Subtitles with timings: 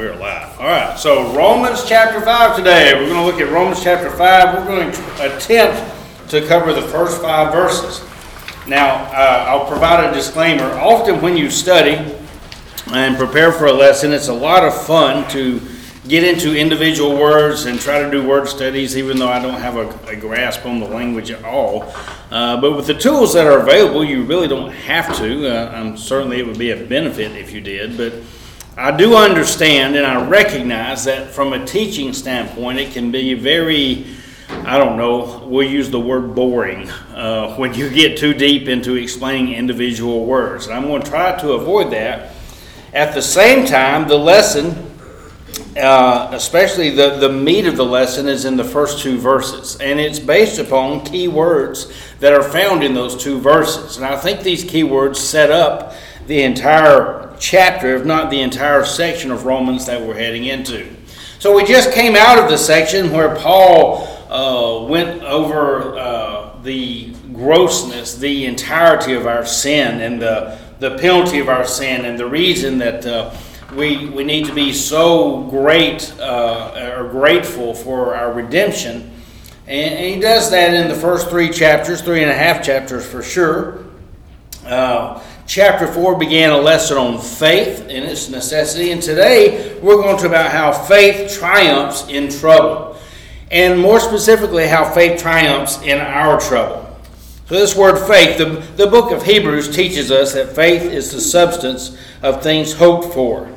[0.00, 0.58] we're live.
[0.58, 2.94] All right, so Romans chapter 5 today.
[2.94, 4.54] We're going to look at Romans chapter 5.
[4.54, 8.02] We're going to attempt to cover the first five verses.
[8.66, 10.64] Now, uh, I'll provide a disclaimer.
[10.80, 11.96] Often, when you study
[12.86, 15.60] and prepare for a lesson, it's a lot of fun to
[16.08, 19.76] get into individual words and try to do word studies, even though I don't have
[19.76, 21.92] a, a grasp on the language at all.
[22.30, 25.46] Uh, but with the tools that are available, you really don't have to.
[25.46, 27.98] Uh, certainly, it would be a benefit if you did.
[27.98, 28.14] But
[28.76, 34.06] I do understand and I recognize that from a teaching standpoint, it can be very,
[34.48, 38.94] I don't know, we'll use the word boring uh, when you get too deep into
[38.94, 40.66] explaining individual words.
[40.66, 42.32] And I'm going to try to avoid that.
[42.92, 44.86] At the same time, the lesson
[45.76, 49.76] uh, especially the, the meat of the lesson is in the first two verses.
[49.80, 53.96] And it's based upon key words that are found in those two verses.
[53.96, 55.94] And I think these key words set up
[56.26, 60.86] the entire chapter, if not the entire section of Romans that we're heading into.
[61.40, 67.14] So we just came out of the section where Paul uh, went over uh, the
[67.32, 72.26] grossness, the entirety of our sin, and the, the penalty of our sin, and the
[72.26, 73.34] reason that uh,
[73.74, 79.10] we, we need to be so great uh, or grateful for our redemption.
[79.66, 83.22] And, he does that in the first three chapters, three and a half chapters for
[83.22, 83.84] sure.
[84.66, 88.92] Uh, chapter 4 began a lesson on faith and its necessity.
[88.92, 92.96] And today we're going to talk about how faith triumphs in trouble.
[93.50, 96.86] And more specifically, how faith triumphs in our trouble.
[97.48, 101.20] So, this word faith, the, the book of Hebrews teaches us that faith is the
[101.20, 103.52] substance of things hoped for.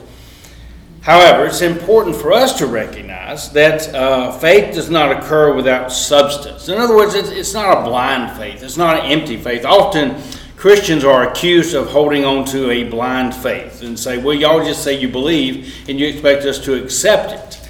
[1.01, 6.69] However, it's important for us to recognize that uh, faith does not occur without substance.
[6.69, 9.63] In other words, it's, it's not a blind faith, it's not an empty faith.
[9.63, 10.23] Often,
[10.63, 14.81] Christians are accused of holding on to a blind faith and say, well, y'all just
[14.81, 17.69] say you believe and you expect us to accept it.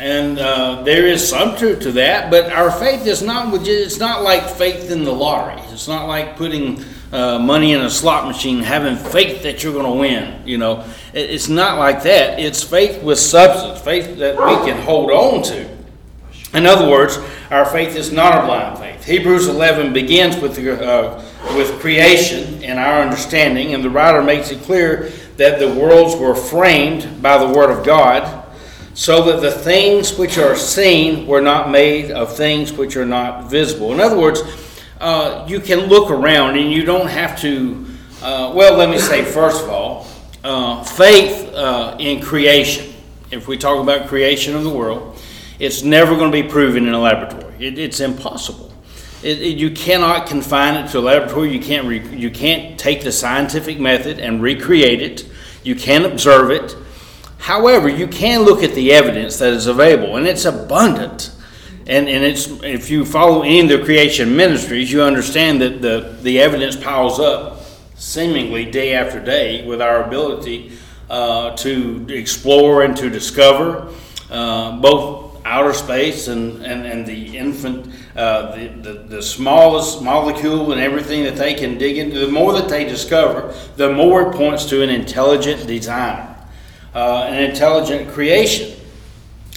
[0.00, 4.24] And uh, there is some truth to that, but our faith is not, it's not
[4.24, 5.62] like faith in the lottery.
[5.68, 6.82] It's not like putting
[7.12, 10.44] uh, money in a slot machine, having faith that you're going to win.
[10.44, 12.40] You know, it's not like that.
[12.40, 15.73] It's faith with substance, faith that we can hold on to.
[16.54, 17.18] In other words,
[17.50, 19.04] our faith is not a blind faith.
[19.04, 21.20] Hebrews 11 begins with, uh,
[21.56, 26.34] with creation and our understanding, and the writer makes it clear that the worlds were
[26.34, 28.44] framed by the Word of God,
[28.94, 33.50] so that the things which are seen were not made of things which are not
[33.50, 33.92] visible.
[33.92, 34.40] In other words,
[35.00, 37.84] uh, you can look around and you don't have to,
[38.22, 40.06] uh, well, let me say, first of all,
[40.44, 42.94] uh, faith uh, in creation.
[43.32, 45.18] If we talk about creation of the world,
[45.58, 47.54] it's never going to be proven in a laboratory.
[47.58, 48.72] It, it's impossible.
[49.22, 51.52] It, it, you cannot confine it to a laboratory.
[51.52, 55.28] You can't, re, you can't take the scientific method and recreate it.
[55.62, 56.76] You can't observe it.
[57.38, 61.30] However, you can look at the evidence that is available, and it's abundant.
[61.86, 66.16] And, and it's if you follow any of the creation ministries, you understand that the,
[66.22, 67.60] the evidence piles up
[67.96, 70.72] seemingly day after day with our ability
[71.10, 73.92] uh, to explore and to discover
[74.30, 80.72] uh, both outer space and, and, and the infant, uh, the, the, the smallest molecule
[80.72, 82.18] and everything that they can dig into.
[82.18, 86.34] The more that they discover, the more it points to an intelligent designer,
[86.94, 88.78] uh, an intelligent creation.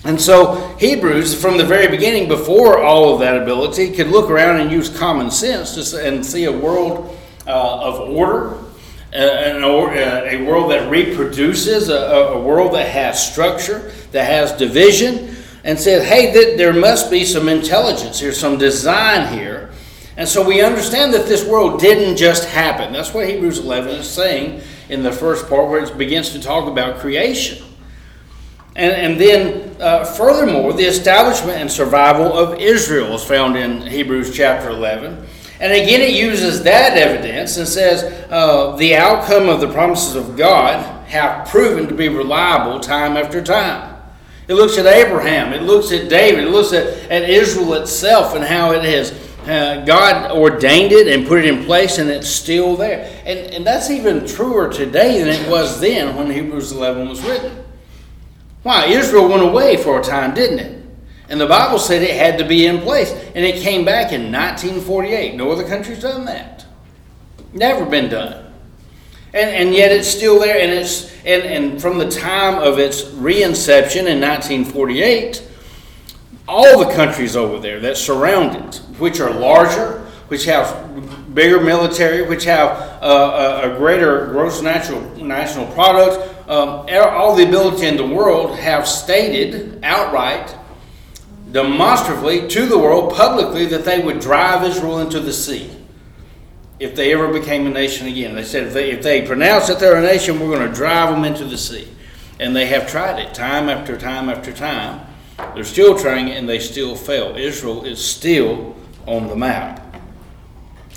[0.03, 4.59] And so, Hebrews, from the very beginning, before all of that ability, could look around
[4.59, 7.17] and use common sense to, and see a world
[7.47, 8.57] uh, of order,
[9.13, 14.51] uh, or, uh, a world that reproduces, a, a, world that has structure, that has
[14.51, 15.35] division,
[15.67, 19.69] and said, hey, th- there must be some intelligence here, some design here.
[20.15, 22.93] And so we understand that this world didn't just happen.
[22.93, 26.69] That's what Hebrews 11 is saying in the first part, where it begins to talk
[26.69, 27.67] about creation.
[28.77, 34.33] And, and then, uh, furthermore, the establishment and survival of Israel is found in Hebrews
[34.33, 35.27] chapter 11.
[35.59, 40.37] And again, it uses that evidence and says uh, the outcome of the promises of
[40.37, 43.96] God have proven to be reliable time after time.
[44.47, 48.43] It looks at Abraham, it looks at David, it looks at, at Israel itself and
[48.43, 49.11] how it has,
[49.45, 53.21] uh, God ordained it and put it in place and it's still there.
[53.25, 57.65] And, and that's even truer today than it was then when Hebrews 11 was written.
[58.63, 58.85] Why?
[58.87, 60.85] Israel went away for a time, didn't it?
[61.29, 63.11] And the Bible said it had to be in place.
[63.11, 65.35] And it came back in 1948.
[65.35, 66.65] No other country's done that.
[67.53, 68.46] Never been done.
[69.33, 70.59] And, and yet it's still there.
[70.59, 75.43] And, it's, and, and from the time of its reinception in 1948,
[76.47, 82.23] all the countries over there that surround it, which are larger, which have bigger military,
[82.23, 82.69] which have
[83.03, 88.57] uh, a, a greater gross natural national product, um, all the ability in the world
[88.57, 90.55] have stated outright,
[91.51, 95.76] demonstratively to the world publicly that they would drive Israel into the sea
[96.79, 98.35] if they ever became a nation again.
[98.35, 101.13] They said if they, if they pronounce that they're a nation, we're going to drive
[101.13, 101.87] them into the sea.
[102.39, 105.05] And they have tried it time after time after time.
[105.55, 107.35] They're still trying it and they still fail.
[107.35, 108.75] Israel is still
[109.07, 109.83] on the map.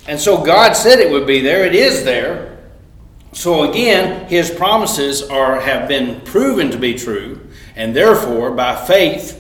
[0.07, 1.65] And so God said it would be there.
[1.65, 2.59] It is there.
[3.33, 7.41] So again, his promises are have been proven to be true,
[7.77, 9.37] and therefore by faith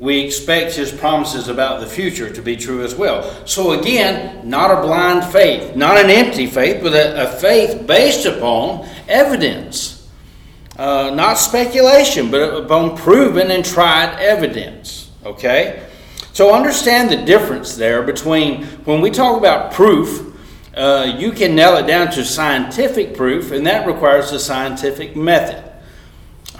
[0.00, 3.46] we expect his promises about the future to be true as well.
[3.46, 8.24] So again, not a blind faith, not an empty faith, but a, a faith based
[8.24, 10.08] upon evidence.
[10.78, 15.10] Uh, not speculation, but upon proven and tried evidence.
[15.26, 15.86] Okay?
[16.32, 20.34] So understand the difference there between when we talk about proof,
[20.74, 25.69] uh, you can nail it down to scientific proof, and that requires a scientific method.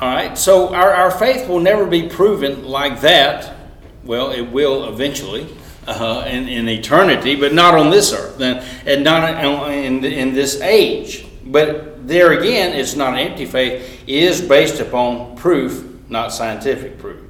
[0.00, 3.54] All right, so our, our faith will never be proven like that.
[4.02, 5.46] Well, it will eventually
[5.86, 11.26] uh, in, in eternity, but not on this earth, and not in, in this age.
[11.44, 16.98] But there again, it's not an empty faith, it is based upon proof, not scientific
[16.98, 17.20] proof.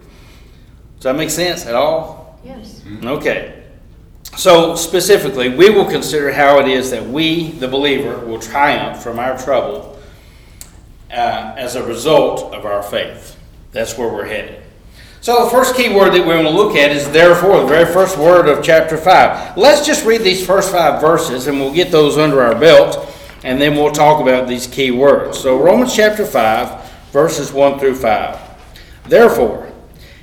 [0.94, 2.38] Does that make sense at all?
[2.44, 2.82] Yes.
[3.02, 3.64] Okay.
[4.36, 9.18] So, specifically, we will consider how it is that we, the believer, will triumph from
[9.18, 9.89] our trouble
[11.10, 13.36] uh, as a result of our faith.
[13.72, 14.62] That's where we're headed.
[15.22, 17.92] So, the first key word that we're going to look at is therefore, the very
[17.92, 19.56] first word of chapter 5.
[19.56, 23.06] Let's just read these first five verses and we'll get those under our belt
[23.42, 25.38] and then we'll talk about these key words.
[25.38, 28.38] So, Romans chapter 5, verses 1 through 5.
[29.08, 29.70] Therefore,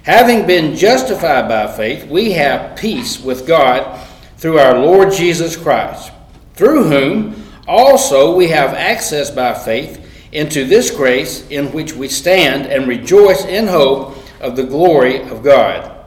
[0.01, 4.03] having been justified by faith, we have peace with God
[4.37, 6.11] through our Lord Jesus Christ,
[6.53, 12.65] through whom also we have access by faith into this grace in which we stand
[12.65, 16.05] and rejoice in hope of the glory of God.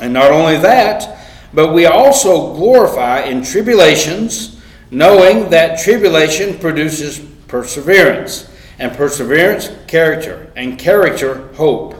[0.00, 4.60] And not only that, but we also glorify in tribulations
[4.90, 11.96] knowing that tribulation produces perseverance, and perseverance, character, and character, hope.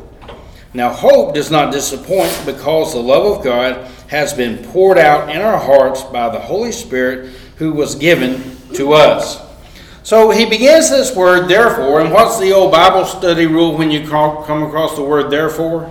[0.73, 5.41] Now, hope does not disappoint because the love of God has been poured out in
[5.43, 9.41] our hearts by the Holy Spirit who was given to us.
[10.11, 14.05] So he begins this word, therefore, and what's the old Bible study rule when you
[14.05, 15.85] come across the word therefore?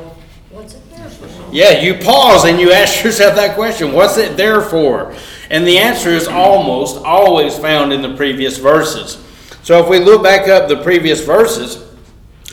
[0.50, 1.50] What's it there for?
[1.54, 5.16] Yeah, you pause and you ask yourself that question what's it there for?
[5.50, 9.26] And the answer is almost always found in the previous verses.
[9.64, 11.90] So if we look back up the previous verses,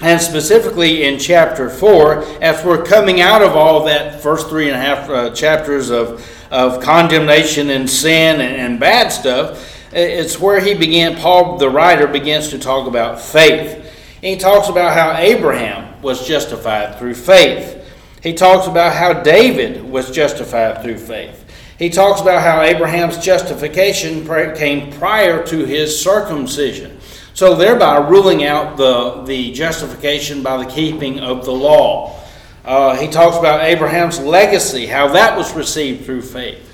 [0.00, 4.76] and specifically in chapter 4, as we're coming out of all that first three and
[4.76, 10.60] a half uh, chapters of, of condemnation and sin and, and bad stuff, it's where
[10.60, 13.82] he began, Paul the writer begins to talk about faith.
[14.16, 17.82] And he talks about how Abraham was justified through faith.
[18.22, 21.44] He talks about how David was justified through faith.
[21.78, 26.99] He talks about how Abraham's justification came prior to his circumcision.
[27.34, 32.19] So, thereby ruling out the, the justification by the keeping of the law.
[32.64, 36.65] Uh, he talks about Abraham's legacy, how that was received through faith.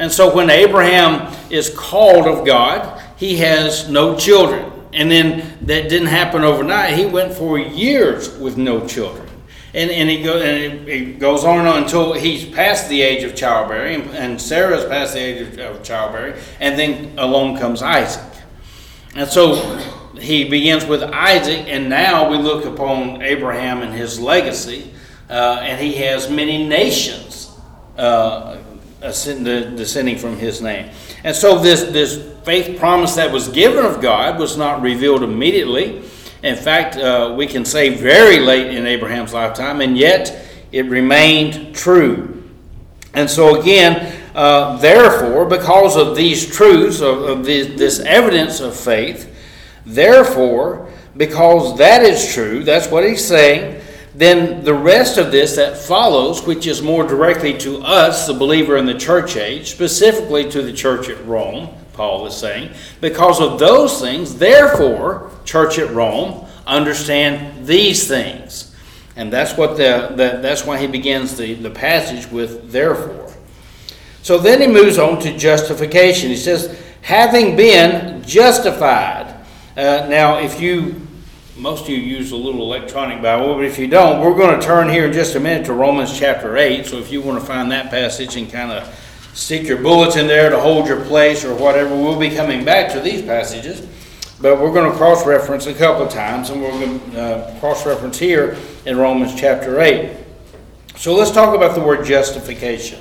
[0.00, 4.72] And so, when Abraham is called of God, he has no children.
[4.94, 6.94] And then that didn't happen overnight.
[6.94, 9.28] He went for years with no children.
[9.74, 13.24] And, and, it, go, and it, goes on and on until he's past the age
[13.24, 18.24] of childbearing, and Sarah's past the age of, of childbearing, and then along comes Isaac.
[19.14, 19.76] And so
[20.18, 24.94] he begins with Isaac, and now we look upon Abraham and his legacy,
[25.28, 27.54] uh, and he has many nations
[27.98, 28.56] uh,
[29.00, 30.90] descending from his name.
[31.24, 36.02] And so this, this faith promise that was given of God was not revealed immediately.
[36.42, 41.74] In fact, uh, we can say very late in Abraham's lifetime, and yet it remained
[41.74, 42.42] true.
[43.12, 48.78] And so, again, uh, therefore, because of these truths, of, of this, this evidence of
[48.78, 49.34] faith,
[49.84, 53.79] therefore, because that is true, that's what he's saying,
[54.14, 58.76] then the rest of this that follows, which is more directly to us, the believer
[58.76, 63.58] in the church age, specifically to the church at Rome, Paul is saying, because of
[63.58, 68.74] those things, therefore, church at Rome, understand these things.
[69.16, 73.32] And that's what the, the that's why he begins the, the passage with therefore.
[74.22, 76.30] So then he moves on to justification.
[76.30, 79.36] He says, having been justified.
[79.76, 81.06] Uh, now, if you
[81.60, 84.66] most of you use a little electronic Bible, but if you don't, we're going to
[84.66, 86.86] turn here in just a minute to Romans chapter 8.
[86.86, 90.48] So if you want to find that passage and kind of stick your bulletin there
[90.48, 93.86] to hold your place or whatever, we'll be coming back to these passages.
[94.40, 97.60] but we're going to cross reference a couple of times, and we're going to uh,
[97.60, 100.16] cross reference here in Romans chapter 8.
[100.96, 102.98] So let's talk about the word justification.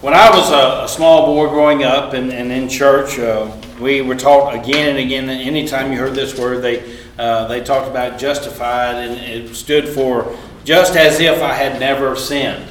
[0.00, 3.48] When I was a, a small boy growing up and, and in church, uh,
[3.78, 7.60] we were taught again and again, that anytime you heard this word, they, uh, they
[7.62, 10.34] talked about justified, and it stood for
[10.64, 12.66] just as if I had never sinned.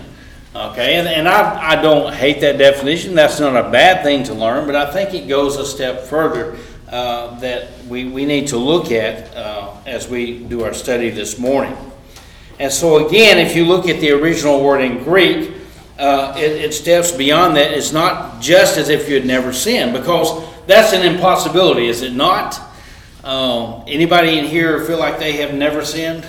[0.56, 3.13] Okay, and, and I, I don't hate that definition.
[3.13, 6.58] That's not a bad thing to learn, but I think it goes a step further
[6.89, 11.38] uh, that we, we need to look at uh, as we do our study this
[11.38, 11.77] morning.
[12.58, 15.53] And so, again, if you look at the original word in Greek,
[16.00, 17.72] uh, it, it, steps beyond that.
[17.74, 22.13] It's not just as if you had never sinned, because that's an impossibility, is it
[22.13, 22.60] not?
[23.23, 26.25] Uh, anybody in here feel like they have never sinned?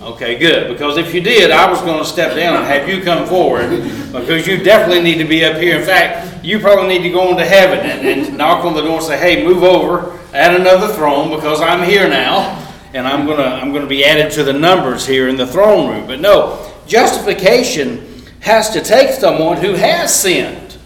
[0.00, 0.68] Okay, good.
[0.68, 3.70] Because if you did, I was going to step down and have you come forward
[4.12, 5.78] because you definitely need to be up here.
[5.78, 8.98] In fact, you probably need to go into heaven and, and knock on the door
[8.98, 12.64] and say, "Hey, move over, add another throne because I'm here now."
[12.96, 16.06] and I'm gonna I'm gonna be added to the numbers here in the throne room.
[16.06, 20.78] But no, justification has to take someone who has sinned.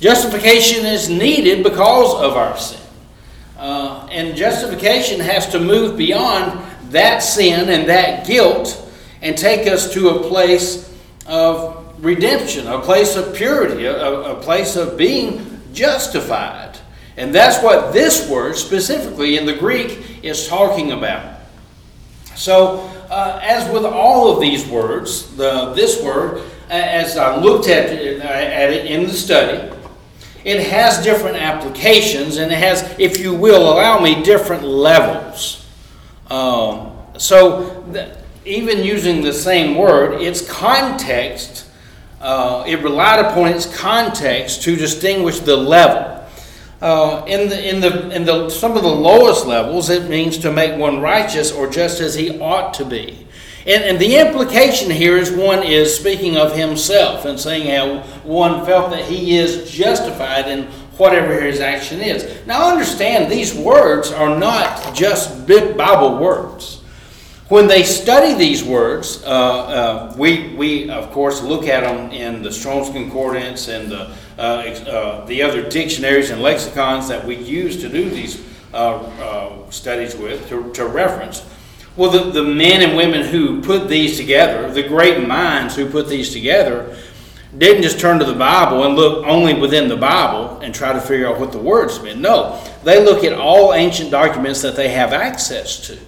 [0.00, 2.80] Justification is needed because of our sin,
[3.58, 8.84] uh, and justification has to move beyond that sin and that guilt
[9.20, 10.94] and take us to a place
[11.26, 16.78] of redemption, a place of purity, a, a place of being justified.
[17.16, 21.40] And that's what this word specifically in the Greek is talking about.
[22.36, 27.86] So, uh, as with all of these words, the, this word, as I looked at,
[27.86, 29.76] at it in the study,
[30.48, 35.66] it has different applications and it has, if you will allow me, different levels.
[36.30, 41.66] Um, so, the, even using the same word, its context,
[42.22, 46.26] uh, it relied upon its context to distinguish the level.
[46.80, 50.50] Uh, in the, in the, in the, some of the lowest levels, it means to
[50.50, 53.27] make one righteous or just as he ought to be.
[53.68, 58.64] And, and the implication here is one is speaking of himself and saying how one
[58.64, 60.64] felt that he is justified in
[60.96, 62.46] whatever his action is.
[62.46, 66.76] Now, understand these words are not just Bible words.
[67.48, 72.42] When they study these words, uh, uh, we, we, of course, look at them in
[72.42, 77.80] the Strong's Concordance and the, uh, uh the other dictionaries and lexicons that we use
[77.82, 81.42] to do these uh, uh, studies with, to, to reference.
[81.98, 86.06] Well, the, the men and women who put these together, the great minds who put
[86.06, 86.96] these together,
[87.56, 91.00] didn't just turn to the Bible and look only within the Bible and try to
[91.00, 92.20] figure out what the words meant.
[92.20, 95.98] No, they look at all ancient documents that they have access to.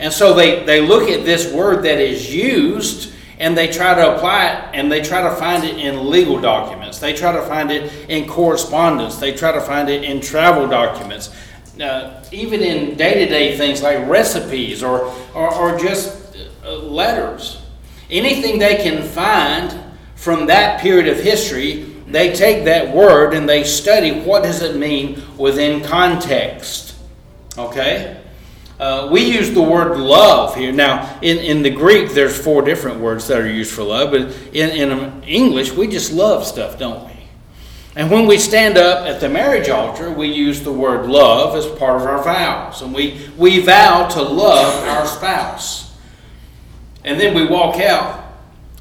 [0.00, 4.16] And so they, they look at this word that is used and they try to
[4.16, 6.98] apply it and they try to find it in legal documents.
[6.98, 9.18] They try to find it in correspondence.
[9.18, 11.32] They try to find it in travel documents.
[11.80, 17.60] Uh, even in day to day things like recipes or, or, or just uh, letters.
[18.10, 19.78] Anything they can find
[20.14, 24.76] from that period of history, they take that word and they study what does it
[24.76, 26.96] mean within context.
[27.58, 28.22] Okay?
[28.78, 30.72] Uh, we use the word love here.
[30.72, 34.22] Now, in, in the Greek, there's four different words that are used for love, but
[34.54, 37.15] in, in English, we just love stuff, don't we?
[37.96, 41.66] And when we stand up at the marriage altar, we use the word love as
[41.78, 42.82] part of our vows.
[42.82, 45.96] And we, we vow to love our spouse.
[47.04, 48.22] And then we walk out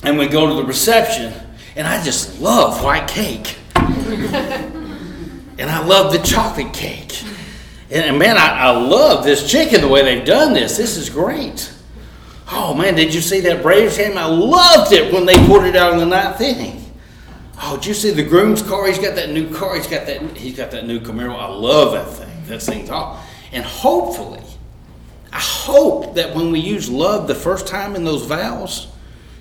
[0.04, 1.34] and we go to the reception,
[1.76, 3.58] and I just love white cake.
[3.76, 7.24] and I love the chocolate cake.
[7.90, 10.76] And man, I, I love this chicken the way they've done this.
[10.76, 11.72] This is great.
[12.52, 14.18] Oh man, did you see that Braves game?
[14.18, 16.85] I loved it when they put it out in the ninth inning.
[17.62, 18.88] Oh, did you see the groom's car?
[18.88, 19.76] He's got that new car.
[19.76, 20.38] He's got that.
[20.38, 21.38] He's got that new Camaro.
[21.38, 22.44] I love that thing.
[22.48, 23.24] That thing's all.
[23.52, 24.44] And hopefully,
[25.32, 28.88] I hope that when we use love the first time in those vows,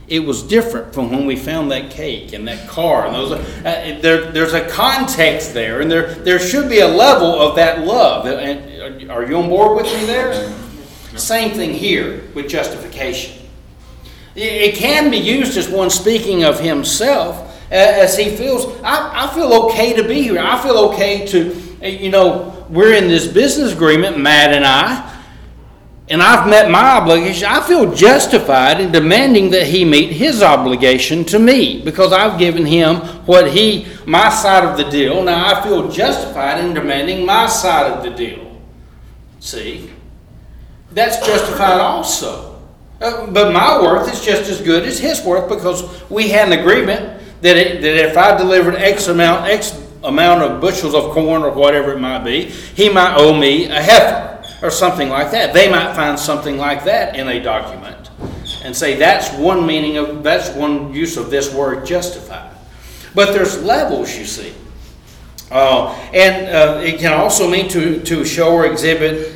[0.06, 3.99] it was different from when we found that cake and that car and those uh,
[4.02, 8.26] there, there's a context there and there there should be a level of that love
[8.26, 10.52] and are you on board with me there
[11.16, 13.47] same thing here with justification
[14.35, 19.52] it can be used as one speaking of himself as he feels I, I feel
[19.64, 24.19] okay to be here i feel okay to you know we're in this business agreement
[24.19, 25.11] matt and i
[26.07, 31.25] and I've met my obligation, I feel justified in demanding that he meet his obligation
[31.26, 35.25] to me because I've given him what he, my side of the deal.
[35.25, 38.61] Now I feel justified in demanding my side of the deal.
[39.40, 39.90] See?
[40.93, 42.61] That's justified also.
[43.00, 46.59] Uh, but my worth is just as good as his worth because we had an
[46.61, 51.43] agreement that, it, that if I delivered X amount, X amount of bushels of corn
[51.43, 55.53] or whatever it might be, he might owe me a heifer or something like that.
[55.55, 58.11] They might find something like that in a document
[58.64, 62.50] and say that's one meaning of that's one use of this word justify.
[63.14, 64.55] But there's levels, you see.
[65.50, 69.31] Uh, and uh, it can also mean to, to show or exhibit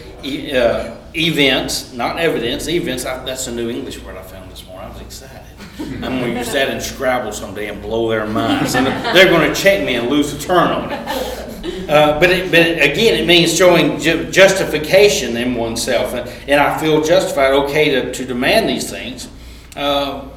[0.52, 3.04] uh, events, not evidence, events.
[3.04, 4.90] I, that's a new English word I found this morning.
[4.90, 5.42] I was excited.
[5.78, 8.74] I'm going to use that in Scrabble someday and blow their minds.
[8.74, 11.88] And they're going to check me and lose a turn on it.
[11.88, 16.14] Uh, but, it, but again, it means showing ju- justification in oneself.
[16.14, 19.28] And, and, I feel justified, okay, to, to demand these things.
[19.76, 20.28] Uh,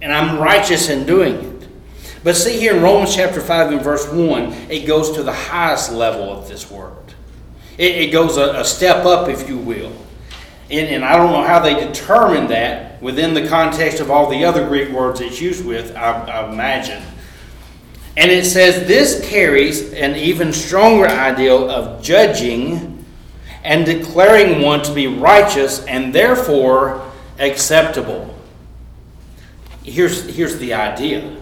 [0.00, 1.68] and I'm righteous in doing it.
[2.24, 5.92] But see here in Romans chapter 5 and verse 1, it goes to the highest
[5.92, 6.92] level of this word.
[7.76, 9.92] It, it goes a, a, step up, if you will.
[10.70, 14.44] And, and, I don't know how they determine that within the context of all the
[14.44, 17.02] other Greek words it's used with, I, I imagine.
[18.16, 23.04] And it says this carries an even stronger ideal of judging
[23.62, 28.34] and declaring one to be righteous and therefore acceptable.
[29.84, 31.36] Here's, here's the idea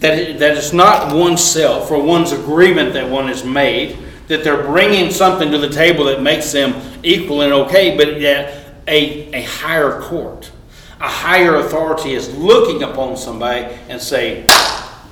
[0.00, 4.62] that, it, that it's not oneself or one's agreement that one has made, that they're
[4.62, 9.42] bringing something to the table that makes them equal and okay, but yet a, a
[9.42, 10.50] higher court,
[11.00, 14.44] a higher authority is looking upon somebody and say,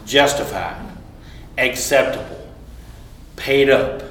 [0.05, 0.85] justified,
[1.57, 2.47] acceptable,
[3.37, 4.03] paid up,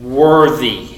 [0.00, 0.96] worthy.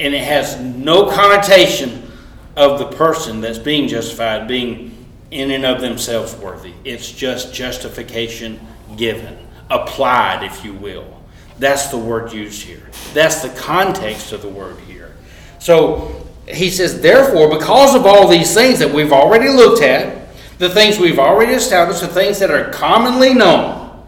[0.00, 2.10] And it has no connotation
[2.56, 6.72] of the person that's being justified being in and of themselves worthy.
[6.84, 8.58] It's just justification
[8.96, 9.38] given,
[9.70, 11.22] applied, if you will.
[11.58, 12.82] That's the word used here.
[13.14, 15.14] That's the context of the word here.
[15.58, 16.17] So
[16.50, 20.28] he says, therefore, because of all these things that we've already looked at,
[20.58, 24.04] the things we've already established, the things that are commonly known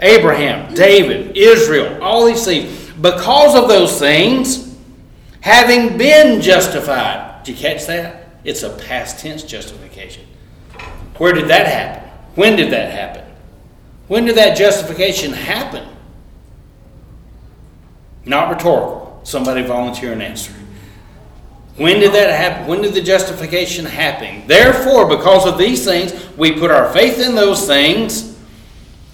[0.00, 4.76] Abraham, David, Israel, all these things, because of those things,
[5.40, 7.44] having been justified.
[7.44, 8.28] Did you catch that?
[8.44, 10.26] It's a past tense justification.
[11.16, 12.10] Where did that happen?
[12.34, 13.24] When did that happen?
[14.08, 15.88] When did that justification happen?
[18.24, 19.20] Not rhetorical.
[19.22, 20.52] Somebody volunteer an answer.
[21.76, 22.68] When did that happen?
[22.68, 24.46] When did the justification happen?
[24.46, 28.38] Therefore, because of these things, we put our faith in those things,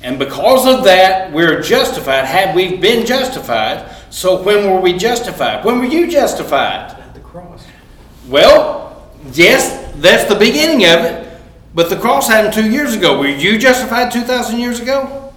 [0.02, 2.26] and because of that, we're justified.
[2.26, 5.64] Had we been justified, so when were we justified?
[5.64, 6.98] When were you justified?
[6.98, 7.64] At the cross.
[8.28, 11.40] Well, yes, that's the beginning of it.
[11.74, 13.18] But the cross happened two years ago.
[13.18, 15.32] Were you justified 2,000 years ago?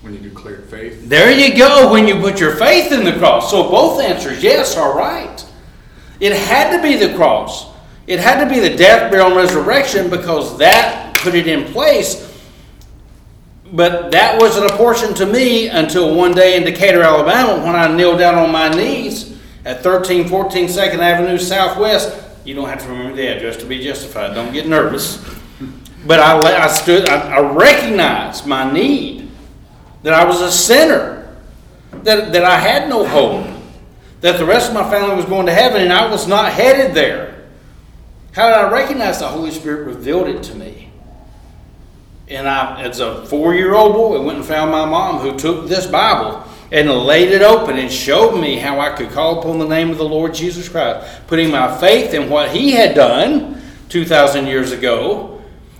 [0.00, 1.08] When you declared faith.
[1.08, 3.50] There you go, when you put your faith in the cross.
[3.50, 5.44] So both answers, yes, are right.
[6.22, 7.66] It had to be the cross.
[8.06, 12.30] It had to be the death, burial, and resurrection because that put it in place.
[13.72, 17.92] But that wasn't a portion to me until one day in Decatur, Alabama, when I
[17.92, 19.32] kneeled down on my knees
[19.64, 22.24] at 1314 2nd Avenue Southwest.
[22.44, 24.32] You don't have to remember the address to be justified.
[24.32, 25.28] Don't get nervous.
[26.06, 29.28] But I, I stood, I, I recognized my need,
[30.04, 31.36] that I was a sinner,
[32.04, 33.51] that, that I had no hope,
[34.22, 36.94] that the rest of my family was going to heaven and I was not headed
[36.94, 37.44] there.
[38.32, 40.90] How did I recognize the Holy Spirit revealed it to me?
[42.28, 45.68] And I, as a four year old boy, went and found my mom who took
[45.68, 49.68] this Bible and laid it open and showed me how I could call upon the
[49.68, 54.46] name of the Lord Jesus Christ, putting my faith in what He had done 2,000
[54.46, 55.32] years ago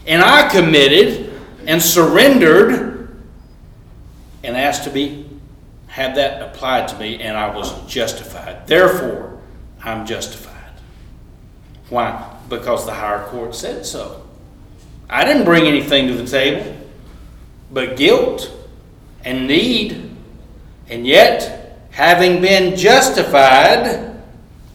[0.07, 1.33] and I committed
[1.67, 3.17] and surrendered
[4.43, 5.22] and asked to be
[5.93, 8.67] have that applied to me and I was justified.
[8.67, 9.39] Therefore,
[9.85, 10.73] I'm justified.
[11.91, 12.35] Why?
[12.49, 14.27] Because the higher court said so.
[15.11, 16.79] I didn't bring anything to the table
[17.71, 18.51] but guilt
[19.23, 20.11] and need.
[20.89, 24.17] And yet, having been justified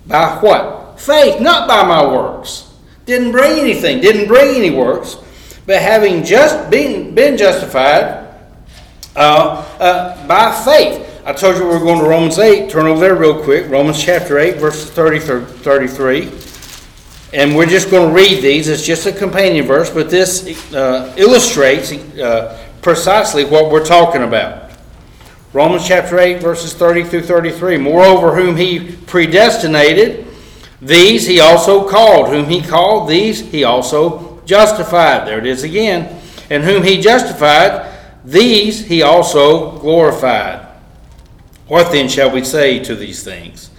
[0.05, 0.99] by what?
[0.99, 2.71] Faith, not by my works.
[3.07, 5.17] Didn't bring anything, didn't bring any works,
[5.65, 8.35] but having just been, been justified
[9.15, 11.06] uh, uh, by faith.
[11.27, 12.69] I told you we were going to Romans 8.
[12.69, 13.69] Turn over there real quick.
[13.69, 16.31] Romans chapter 8, verses 30 through 33.
[17.37, 18.69] And we're just going to read these.
[18.69, 24.71] It's just a companion verse, but this uh, illustrates uh, precisely what we're talking about.
[25.51, 27.75] Romans chapter 8, verses 30 through 33.
[27.75, 30.25] Moreover, whom he predestinated,
[30.81, 32.29] these he also called.
[32.29, 35.27] Whom he called, these he also justified.
[35.27, 36.21] There it is again.
[36.49, 40.66] And whom he justified, these he also glorified.
[41.67, 43.69] What then shall we say to these things?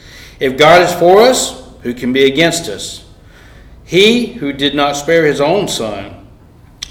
[0.41, 3.05] If God is for us, who can be against us?
[3.85, 6.29] He who did not spare his own son,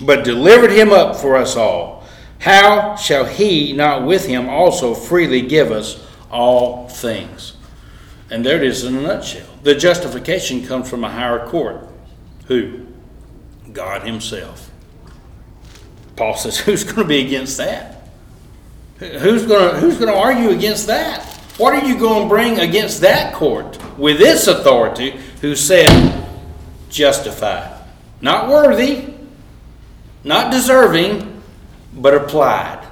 [0.01, 2.03] but delivered him up for us all,
[2.39, 7.55] how shall he not with him also freely give us all things?
[8.29, 9.47] And there it is in a nutshell.
[9.63, 11.87] The justification comes from a higher court.
[12.47, 12.87] Who?
[13.71, 14.71] God Himself.
[16.15, 17.96] Paul says, who's going to be against that?
[18.99, 21.35] Who's going to, who's going to argue against that?
[21.57, 26.25] What are you going to bring against that court with its authority who said,
[26.89, 27.83] justified?
[28.21, 29.13] Not worthy,
[30.23, 31.41] not deserving,
[31.93, 32.87] but applied.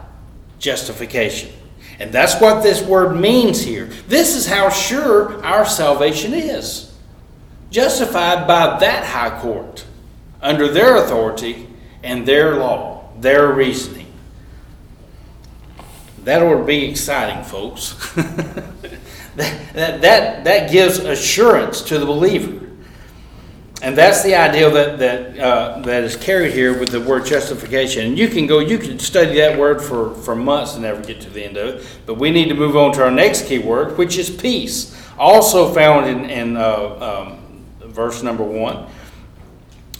[0.60, 1.52] Justification.
[2.00, 3.86] And that's what this word means here.
[4.08, 6.94] This is how sure our salvation is.
[7.72, 9.86] Justified by that high court,
[10.42, 11.68] under their authority
[12.04, 14.05] and their law, their reasoning.
[16.26, 17.94] That ought to be exciting, folks.
[18.16, 18.66] that,
[19.36, 22.66] that, that, that gives assurance to the believer.
[23.84, 28.08] And that's the ideal that that uh, that is carried here with the word justification.
[28.08, 31.22] And you can go, you can study that word for, for months and never get
[31.22, 31.88] to the end of it.
[32.08, 35.72] But we need to move on to our next key word, which is peace, also
[35.72, 38.88] found in, in uh, um, verse number one.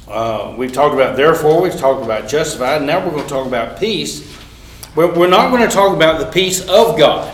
[0.08, 3.80] Uh, we've talked about therefore, we've talked about justified, now we're going to talk about
[3.80, 4.36] peace.
[4.96, 7.34] We're not going to talk about the peace of God.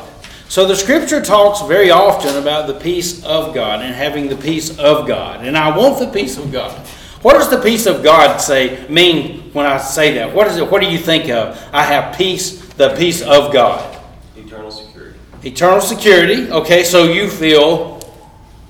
[0.49, 4.77] So the scripture talks very often about the peace of God and having the peace
[4.79, 5.45] of God.
[5.45, 6.75] And I want the peace of God.
[7.21, 10.33] What does the peace of God say mean when I say that?
[10.33, 10.69] What is it?
[10.69, 11.55] What do you think of?
[11.71, 13.99] I have peace, the peace of God.
[14.35, 15.19] Eternal security.
[15.43, 16.51] Eternal security.
[16.51, 18.01] Okay, so you feel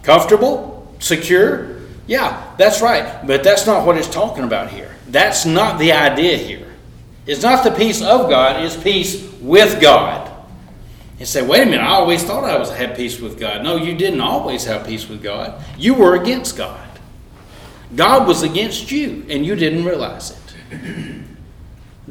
[0.03, 1.79] comfortable, secure?
[2.07, 3.25] Yeah, that's right.
[3.25, 4.93] But that's not what it's talking about here.
[5.07, 6.70] That's not the idea here.
[7.31, 10.31] It's not the peace of God, it's peace with God
[11.21, 13.63] and say, wait a minute, I always thought I was had peace with God.
[13.63, 15.63] No, you didn't always have peace with God.
[15.77, 16.89] You were against God.
[17.95, 21.21] God was against you, and you didn't realize it.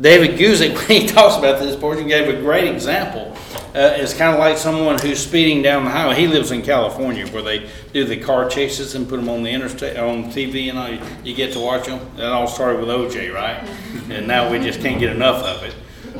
[0.00, 3.29] David Guzik, when he talks about this portion, gave a great example.
[3.72, 6.16] Uh, it's kind of like someone who's speeding down the highway.
[6.16, 9.50] He lives in California, where they do the car chases and put them on the
[9.50, 10.88] interstate on TV, and all.
[10.88, 12.00] You, you get to watch them.
[12.16, 13.62] That all started with OJ, right?
[14.10, 15.72] And now we just can't get enough of it.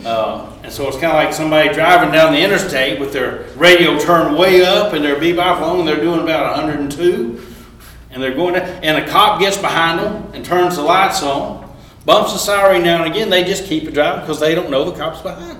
[0.06, 3.98] Uh, and so it's kind of like somebody driving down the interstate with their radio
[3.98, 7.44] turned way up and their bebop on, and they're doing about 102,
[8.12, 11.68] and they're going, to, and a cop gets behind them and turns the lights on,
[12.04, 13.28] bumps the siren now and again.
[13.28, 15.59] They just keep it driving because they don't know the cops behind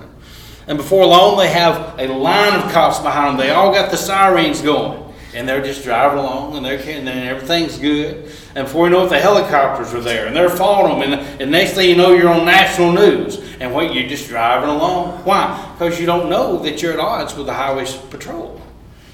[0.67, 3.45] And before long, they have a line of cops behind them.
[3.45, 5.01] They all got the sirens going
[5.33, 8.31] and they're just driving along and they're and everything's good.
[8.55, 11.19] And before you know it, the helicopters are there and they're following them.
[11.19, 13.39] And, and next thing you know, you're on national news.
[13.59, 15.23] And what you're just driving along.
[15.23, 15.73] Why?
[15.73, 18.59] Because you don't know that you're at odds with the highway patrol.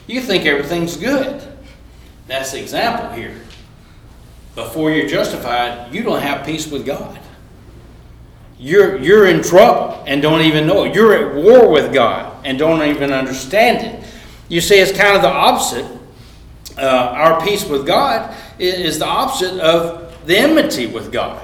[0.07, 1.45] You think everything's good.
[2.27, 3.35] That's the example here.
[4.55, 7.19] Before you're justified, you don't have peace with God.
[8.59, 10.95] You're, you're in trouble and don't even know it.
[10.95, 14.09] You're at war with God and don't even understand it.
[14.49, 15.85] You see, it's kind of the opposite
[16.77, 21.43] uh, our peace with God is the opposite of the enmity with God.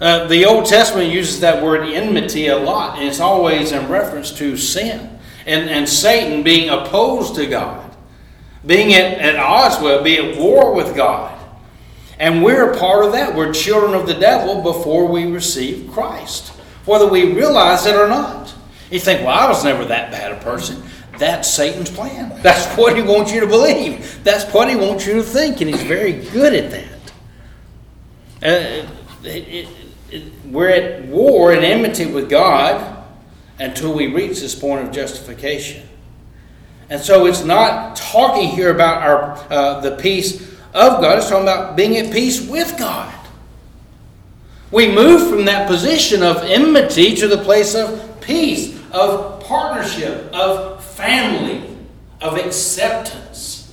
[0.00, 4.30] Uh, the Old Testament uses that word enmity a lot, and it's always in reference
[4.32, 7.94] to sin and, and Satan being opposed to God,
[8.66, 11.38] being at, at odds with, being at war with God.
[12.20, 13.34] And we're a part of that.
[13.34, 16.48] We're children of the devil before we receive Christ,
[16.84, 18.54] whether we realize it or not.
[18.90, 20.82] You think, well, I was never that bad a person.
[21.18, 22.38] That's Satan's plan.
[22.42, 24.22] That's what he wants you to believe.
[24.22, 27.12] That's what he wants you to think, and he's very good at that.
[28.42, 28.86] Uh,
[29.24, 29.68] it, it,
[30.10, 33.02] it, we're at war and enmity with God
[33.58, 35.88] until we reach this point of justification.
[36.90, 41.18] And so it's not talking here about our uh, the peace of God.
[41.18, 43.14] It's talking about being at peace with God.
[44.70, 50.84] We move from that position of enmity to the place of peace, of partnership, of
[50.84, 51.70] family
[52.20, 53.72] of acceptance.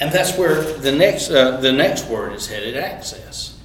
[0.00, 3.58] And that's where the next, uh, the next word is headed access.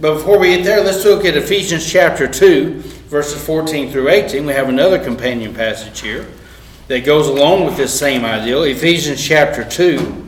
[0.00, 4.46] But before we get there, let's look at Ephesians chapter 2, verses 14 through 18.
[4.46, 6.26] We have another companion passage here
[6.88, 8.62] that goes along with this same ideal.
[8.62, 10.25] Ephesians chapter 2,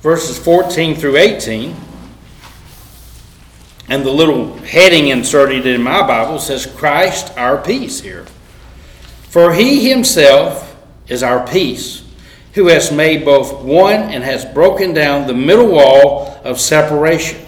[0.00, 1.76] verses 14 through 18.
[3.88, 8.26] And the little heading inserted in my Bible says, Christ our peace here.
[9.22, 10.76] For he himself
[11.08, 12.04] is our peace,
[12.54, 17.44] who has made both one and has broken down the middle wall of separation,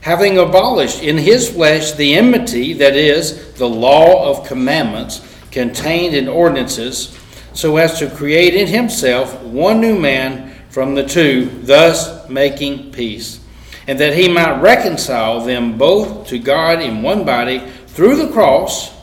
[0.00, 5.20] having abolished in his flesh the enmity, that is, the law of commandments
[5.50, 7.18] contained in ordinances,
[7.52, 13.40] so as to create in himself one new man from the two, thus making peace,
[13.86, 18.94] and that he might reconcile them both to God in one body through the cross,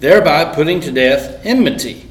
[0.00, 2.08] thereby putting to death enmity.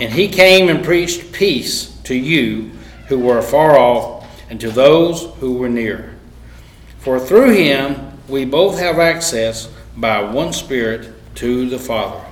[0.00, 2.70] And he came and preached peace to you
[3.08, 6.14] who were afar off and to those who were near.
[7.00, 12.24] For through him we both have access by one Spirit to the Father.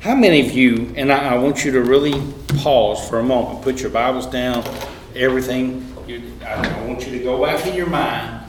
[0.00, 2.20] How many of you, and I, I want you to really
[2.58, 4.64] pause for a moment, put your Bibles down,
[5.14, 5.94] everything.
[6.06, 8.40] You, I, I want you to go back in your mind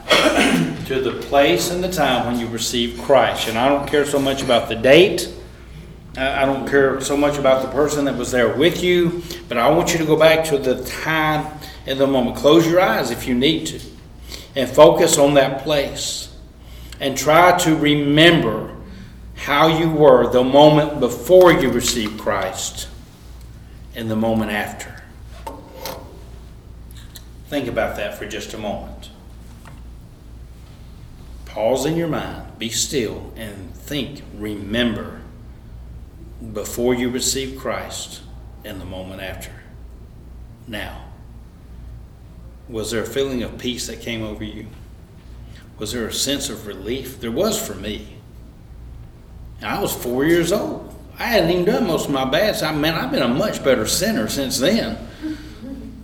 [0.86, 3.48] to the place and the time when you received Christ.
[3.48, 5.32] And I don't care so much about the date.
[6.16, 9.68] I don't care so much about the person that was there with you, but I
[9.68, 12.36] want you to go back to the time and the moment.
[12.36, 13.80] Close your eyes if you need to
[14.54, 16.34] and focus on that place
[17.00, 18.74] and try to remember
[19.34, 22.88] how you were the moment before you received Christ
[23.94, 24.95] and the moment after.
[27.48, 29.10] Think about that for just a moment.
[31.44, 35.20] Pause in your mind, be still, and think, remember
[36.52, 38.20] before you received Christ
[38.64, 39.52] and the moment after.
[40.66, 41.04] Now,
[42.68, 44.66] was there a feeling of peace that came over you?
[45.78, 47.20] Was there a sense of relief?
[47.20, 48.16] There was for me.
[49.62, 50.94] I was four years old.
[51.18, 52.62] I hadn't even done most of my bad.
[52.62, 54.98] I man, I've been a much better sinner since then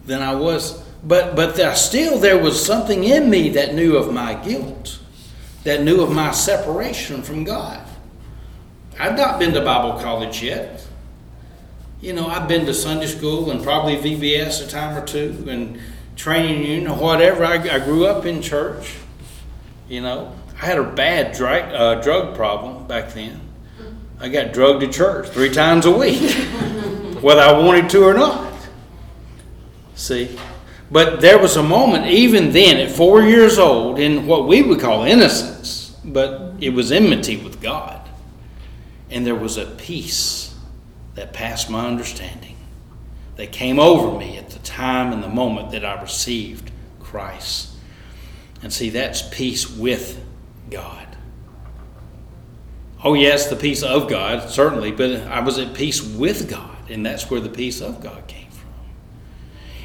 [0.07, 0.83] than I was.
[1.05, 5.01] But but there, still, there was something in me that knew of my guilt,
[5.65, 7.87] that knew of my separation from God.
[9.01, 10.87] I've not been to Bible college yet.
[12.01, 15.81] You know, I've been to Sunday school and probably VBS a time or two and
[16.17, 17.45] training union or whatever.
[17.45, 18.97] I, I grew up in church.
[19.89, 23.41] You know, I had a bad drug, uh, drug problem back then.
[24.21, 26.31] I got drugged to church three times a week,
[27.21, 28.53] whether I wanted to or not.
[29.97, 30.39] See?
[30.93, 34.79] But there was a moment, even then, at four years old, in what we would
[34.79, 38.07] call innocence, but it was enmity with God.
[39.11, 40.55] And there was a peace
[41.15, 42.57] that passed my understanding
[43.37, 47.71] that came over me at the time and the moment that I received Christ.
[48.63, 50.23] And see, that's peace with
[50.69, 51.07] God.
[53.03, 57.05] Oh, yes, the peace of God, certainly, but I was at peace with God, and
[57.05, 58.42] that's where the peace of God came.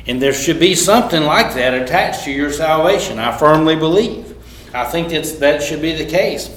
[0.08, 4.36] And there should be something like that attached to your salvation, I firmly believe.
[4.74, 6.50] I think that's, that should be the case.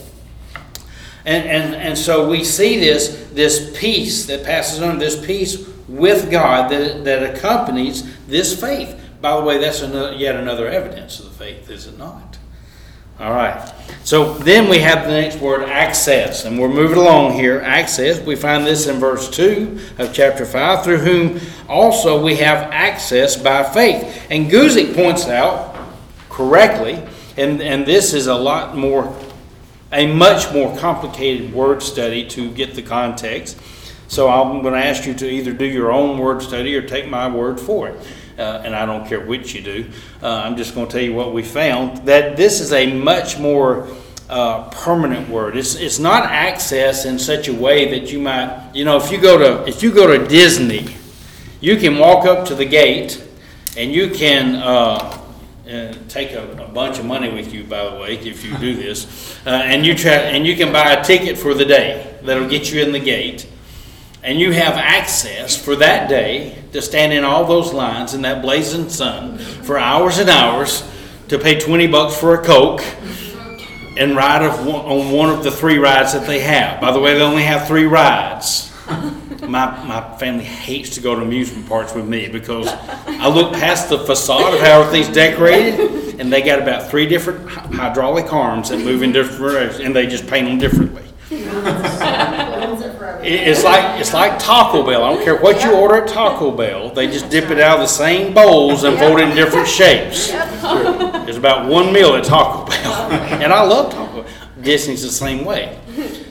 [1.24, 6.30] And, and, and so we see this, this peace that passes on, this peace with
[6.30, 8.96] God that, that accompanies this faith.
[9.20, 12.29] By the way, that's another, yet another evidence of the faith, is it not?
[13.20, 13.70] All right.
[14.02, 16.46] So then we have the next word, access.
[16.46, 17.61] And we're moving along here.
[17.61, 18.18] Access.
[18.18, 23.37] We find this in verse 2 of chapter 5, through whom also we have access
[23.37, 24.26] by faith.
[24.30, 25.76] And Guzik points out
[26.30, 27.02] correctly,
[27.37, 29.14] and, and this is a lot more,
[29.92, 33.61] a much more complicated word study to get the context.
[34.09, 37.06] So I'm going to ask you to either do your own word study or take
[37.06, 38.06] my word for it
[38.40, 39.90] uh, and I don't care which you do.
[40.22, 41.98] Uh, I'm just going to tell you what we found.
[42.07, 43.88] That this is a much more
[44.29, 45.57] uh, permanent word.
[45.57, 49.20] It's it's not access in such a way that you might, you know, if you
[49.20, 50.96] go to if you go to Disney,
[51.61, 53.22] you can walk up to the gate,
[53.76, 54.57] and you can.
[54.57, 55.16] Uh,
[55.70, 58.74] uh, take a, a, bunch of money with you, by the way, if you do
[58.83, 62.48] this, uh, and you try, and you can buy a ticket for the day that'll
[62.48, 63.46] get you in the gate,
[64.24, 68.42] and you have access for that day to stand in all those lines in that
[68.42, 70.88] blazing sun for hours and hours
[71.28, 72.83] to pay 20 bucks for a Coke
[73.96, 76.80] and ride on one of the three rides that they have.
[76.80, 78.72] By the way, they only have three rides.
[79.42, 83.88] My, my family hates to go to amusement parks with me because I look past
[83.88, 88.78] the facade of how everything's decorated and they got about three different hydraulic arms that
[88.78, 91.04] move in different directions and they just paint them differently.
[93.32, 95.04] It's like it's like Taco Bell.
[95.04, 96.90] I don't care what you order at Taco Bell.
[96.90, 100.30] They just dip it out of the same bowls and fold it in different shapes.
[100.30, 104.22] There's about one meal at Taco Bell, and I love Taco.
[104.22, 104.32] Bell.
[104.60, 105.78] Disney's the same way.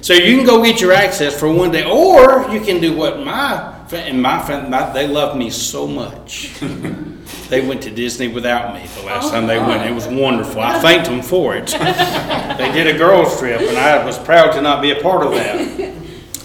[0.01, 3.19] So you can go get your access for one day, or you can do what
[3.23, 6.51] my and my friend they love me so much.
[7.49, 9.83] They went to Disney without me the last time they went.
[9.83, 10.61] It was wonderful.
[10.61, 11.71] I thanked them for it.
[12.59, 15.31] They did a girls' trip, and I was proud to not be a part of
[15.31, 15.98] that.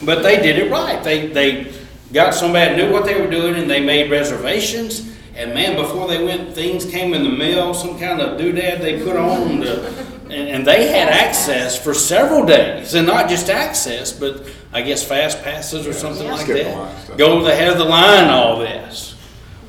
[0.05, 1.03] But they did it right.
[1.03, 1.73] They, they
[2.13, 5.11] got somebody that knew what they were doing and they made reservations.
[5.37, 9.03] And man, before they went, things came in the mail, some kind of doodad they
[9.03, 9.61] put on.
[9.63, 9.89] To,
[10.25, 12.95] and, and they had access for several days.
[12.95, 17.19] And not just access, but I guess fast passes or something like that.
[17.19, 19.15] Go to the head of the line, all this.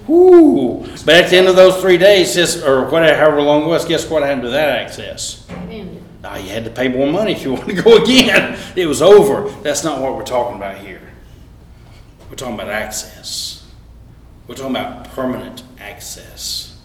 [0.08, 0.86] Whoo!
[1.04, 3.86] But at the end of those three days, just or whatever, however long it was,
[3.86, 5.44] guess what happened to that access?
[6.26, 8.58] Now you had to pay more money if you wanted to go again.
[8.76, 9.48] It was over.
[9.62, 11.02] That's not what we're talking about here.
[12.28, 13.64] We're talking about access.
[14.48, 16.82] We're talking about permanent access.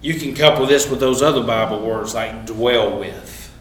[0.00, 3.54] You can couple this with those other Bible words like dwell with,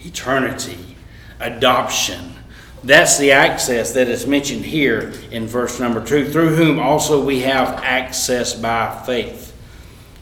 [0.00, 0.96] eternity,
[1.38, 2.34] adoption.
[2.82, 7.40] That's the access that is mentioned here in verse number two, through whom also we
[7.42, 9.49] have access by faith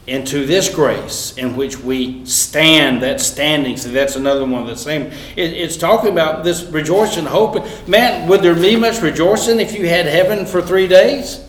[0.08, 3.76] into this grace in which we stand, that standing.
[3.76, 5.02] So that's another one of the same.
[5.36, 7.62] It, it's talking about this rejoicing, hoping.
[7.86, 11.44] Man, would there be much rejoicing if you had heaven for three days?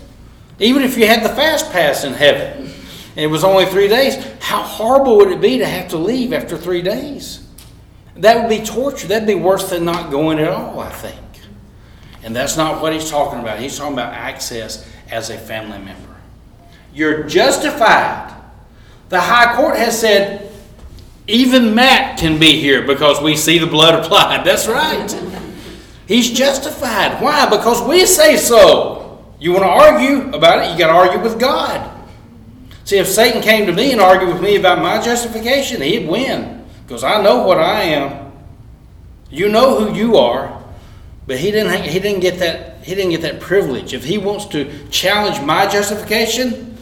[0.60, 4.16] Even if you had the fast pass in heaven and it was only three days,
[4.42, 7.48] how horrible would it be to have to leave after three days?
[8.18, 9.08] That would be torture.
[9.08, 11.20] That'd be worse than not going at all, I think.
[12.24, 13.60] And that's not what he's talking about.
[13.60, 16.18] He's talking about access as a family member.
[16.94, 18.36] You're justified
[19.10, 20.52] the High Court has said
[21.28, 24.46] even Matt can be here because we see the blood applied.
[24.46, 25.12] That's right.
[26.08, 27.22] He's justified.
[27.22, 27.48] Why?
[27.50, 29.24] Because we say so.
[29.40, 31.98] You want to argue about it, you got to argue with God.
[32.84, 36.66] See, if Satan came to me and argued with me about my justification, he'd win
[36.84, 38.32] because I know what I am.
[39.30, 40.64] You know who you are,
[41.28, 41.84] but he didn't.
[41.84, 42.84] He didn't get that.
[42.84, 43.94] He didn't get that privilege.
[43.94, 46.76] If he wants to challenge my justification,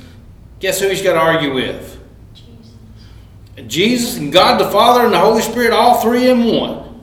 [0.62, 1.97] guess who he's got to argue with?
[3.65, 7.02] Jesus and God the Father and the Holy Spirit, all three in one.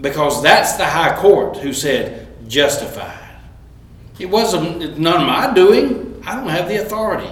[0.00, 3.18] Because that's the high court who said, justified.
[4.18, 6.22] It wasn't none of my doing.
[6.24, 7.30] I don't have the authority.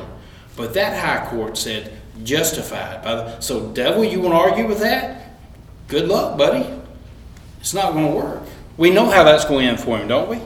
[0.57, 1.93] But that high court said,
[2.25, 3.03] justified.
[3.03, 5.37] By the, so, devil, you want to argue with that?
[5.89, 6.69] Good luck, buddy.
[7.61, 8.43] It's not going to work.
[8.77, 10.41] We know how that's going to end for him, don't we?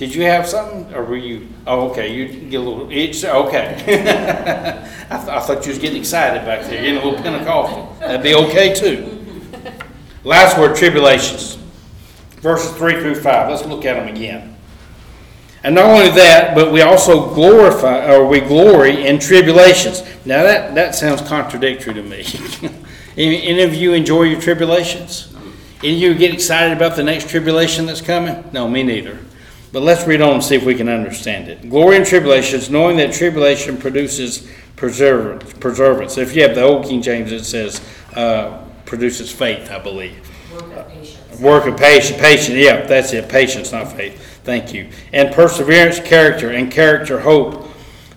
[0.00, 1.46] Did you have something, or were you?
[1.66, 2.10] Oh, okay.
[2.14, 3.22] You get a little itch.
[3.22, 3.74] Okay.
[5.10, 7.94] I, th- I, thought you was getting excited back there, getting a little Pentecostal.
[8.00, 9.22] That'd be okay too.
[10.24, 11.56] Last word: tribulations,
[12.36, 13.50] verses three through five.
[13.50, 14.56] Let's look at them again.
[15.64, 20.02] And not only that, but we also glorify, or we glory in tribulations.
[20.24, 22.24] Now that that sounds contradictory to me.
[23.18, 25.30] any, any of you enjoy your tribulations?
[25.84, 28.42] Any of you get excited about the next tribulation that's coming?
[28.54, 29.18] No, me neither.
[29.72, 31.68] But let's read on and see if we can understand it.
[31.68, 35.52] Glory in tribulations, knowing that tribulation produces preservance.
[35.54, 36.18] preservance.
[36.18, 37.80] If you have the old King James, it says
[38.14, 40.28] uh, produces faith, I believe.
[40.52, 41.40] Work of patience.
[41.40, 42.20] Work of patience.
[42.20, 43.28] Patience, yeah, that's it.
[43.28, 44.40] Patience, not faith.
[44.42, 44.88] Thank you.
[45.12, 47.68] And perseverance, character, and character, hope.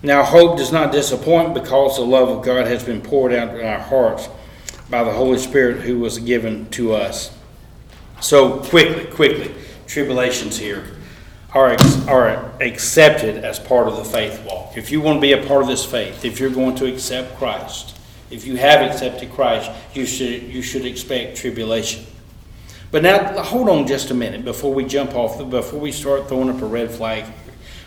[0.01, 3.65] Now, hope does not disappoint because the love of God has been poured out in
[3.65, 4.27] our hearts
[4.89, 7.31] by the Holy Spirit who was given to us.
[8.21, 9.53] So, quickly, quickly,
[9.85, 10.85] tribulations here
[11.53, 14.75] are, are accepted as part of the faith walk.
[14.75, 17.37] If you want to be a part of this faith, if you're going to accept
[17.37, 17.95] Christ,
[18.31, 22.05] if you have accepted Christ, you should, you should expect tribulation.
[22.89, 26.49] But now, hold on just a minute before we jump off, before we start throwing
[26.49, 27.25] up a red flag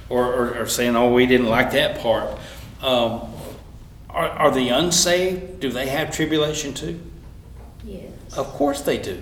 [0.09, 2.39] or, or, or saying, oh, we didn't like that part.
[2.83, 3.33] Um,
[4.11, 7.01] are, are the unsaved, do they have tribulation too?
[7.85, 8.11] Yes.
[8.37, 9.21] Of course they do.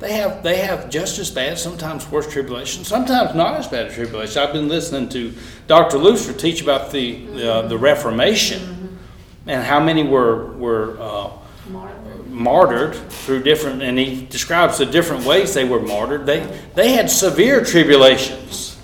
[0.00, 4.40] They have they have just as bad, sometimes worse tribulation, sometimes not as bad tribulation.
[4.40, 5.32] I've been listening to
[5.66, 5.98] Dr.
[5.98, 9.48] Lutzer teach about the uh, the Reformation mm-hmm.
[9.48, 11.30] and how many were were uh,
[11.68, 12.28] martyred.
[12.28, 16.26] martyred through different, and he describes the different ways they were martyred.
[16.26, 18.78] They they had severe tribulations,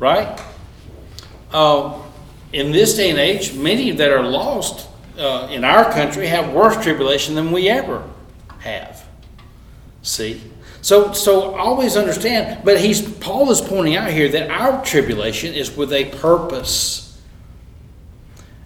[0.00, 0.40] right?
[1.52, 1.96] Uh,
[2.52, 6.82] in this day and age, many that are lost uh, in our country have worse
[6.82, 8.02] tribulation than we ever
[8.58, 9.06] have.
[10.02, 10.40] See?
[10.86, 15.76] So, so always understand, but he's Paul is pointing out here that our tribulation is
[15.76, 17.20] with a purpose.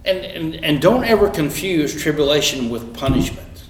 [0.04, 3.62] And, and, and don't ever confuse tribulation with punishment.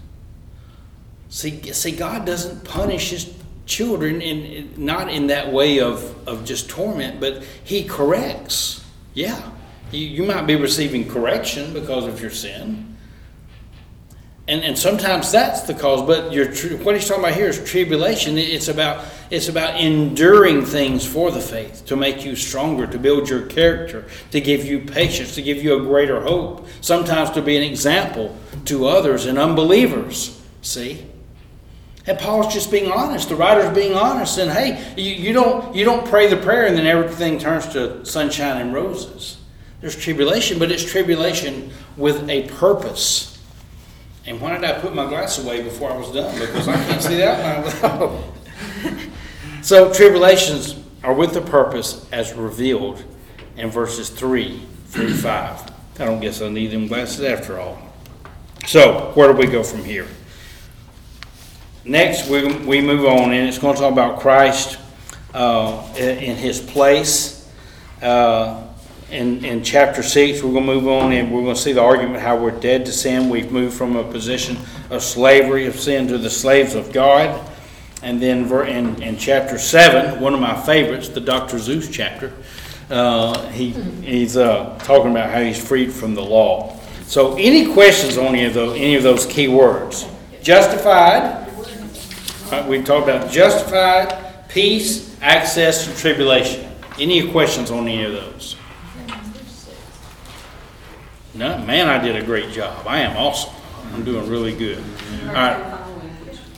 [1.29, 3.33] See, see, God doesn't punish his
[3.67, 8.85] children in not in that way of, of just torment, but he corrects.
[9.15, 9.49] Yeah.
[9.93, 12.90] You, you might be receiving correction because of your sin
[14.51, 16.03] and, and sometimes that's the cause.
[16.03, 18.37] But your, what he's talking about here is tribulation.
[18.37, 23.29] It's about it's about enduring things for the faith to make you stronger, to build
[23.29, 26.67] your character, to give you patience, to give you a greater hope.
[26.81, 30.43] Sometimes to be an example to others and unbelievers.
[30.63, 31.07] See.
[32.07, 33.29] And Paul's just being honest.
[33.29, 36.77] The writer's being honest, and hey, you, you don't you don't pray the prayer and
[36.77, 39.37] then everything turns to sunshine and roses.
[39.81, 43.40] There's tribulation, but it's tribulation with a purpose.
[44.27, 46.39] And why did I put my glass away before I was done?
[46.39, 48.23] Because I can't see that without.
[49.63, 53.03] so tribulations are with the purpose as revealed
[53.57, 55.63] in verses three through five.
[55.99, 57.79] I don't guess I need them glasses after all.
[58.67, 60.07] So where do we go from here?
[61.85, 64.79] next, we, we move on, and it's gonna talk about Christ,
[65.35, 67.49] uh, in, in his place.
[68.03, 68.67] Uh,
[69.11, 72.37] in, in chapter six, we're gonna move on, and we're gonna see the argument how
[72.37, 73.29] we're dead to sin.
[73.29, 74.57] We've moved from a position
[74.91, 77.49] of slavery of sin to the slaves of God.
[78.03, 81.59] And then in, in chapter seven, one of my favorites, the Dr.
[81.59, 82.33] Seuss chapter,
[82.89, 86.79] uh, he, he's, uh, talking about how he's freed from the law.
[87.03, 90.07] So any questions on any of those, any of those key words?
[90.43, 91.49] Justified,
[92.51, 96.73] uh, we talked about justified, peace, access, and tribulation.
[96.99, 98.57] Any questions on any of those?
[101.35, 102.87] No, man, I did a great job.
[102.89, 103.55] I am awesome.
[103.95, 104.83] I'm doing really good.
[105.29, 105.81] All right.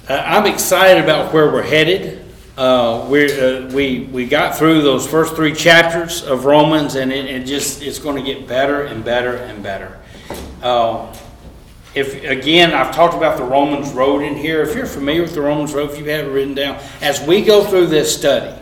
[0.08, 2.24] Uh, I'm excited about where we're headed.
[2.56, 7.26] Uh, we're, uh, we, we got through those first three chapters of Romans, and it,
[7.26, 9.98] it just it's going to get better and better and better.
[10.62, 11.14] Uh,
[11.94, 14.62] if again, I've talked about the Romans Road in here.
[14.62, 17.42] If you're familiar with the Romans Road, if you have it written down, as we
[17.42, 18.58] go through this study,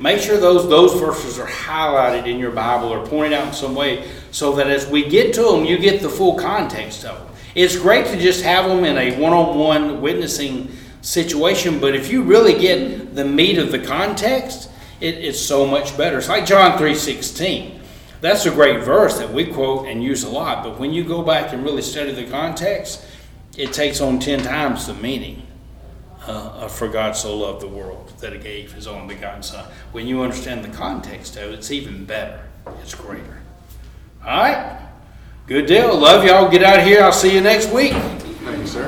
[0.00, 3.76] make sure those those verses are highlighted in your Bible or pointed out in some
[3.76, 7.36] way, so that as we get to them, you get the full context of them.
[7.54, 10.70] It's great to just have them in a one-on-one witnessing
[11.02, 14.70] situation, but if you really get the meat of the context,
[15.00, 16.18] it, it's so much better.
[16.18, 17.80] It's like John three sixteen.
[18.20, 21.22] That's a great verse that we quote and use a lot, but when you go
[21.22, 23.02] back and really study the context,
[23.56, 25.46] it takes on 10 times the meaning.
[26.26, 29.64] Uh, for God so loved the world that he gave his only begotten Son.
[29.92, 32.46] When you understand the context of it, it's even better.
[32.82, 33.39] It's greater.
[34.24, 34.78] All right.
[35.46, 35.96] Good deal.
[35.96, 36.48] Love y'all.
[36.48, 37.02] Get out of here.
[37.02, 37.92] I'll see you next week.
[37.92, 38.86] Thank you, sir.